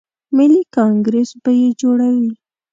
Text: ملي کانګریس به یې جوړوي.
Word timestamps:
ملي 0.37 0.61
کانګریس 0.75 1.29
به 1.41 1.51
یې 1.59 1.69
جوړوي. 1.81 2.31